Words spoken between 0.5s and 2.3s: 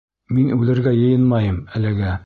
үлергә йыйынмайым әлегә.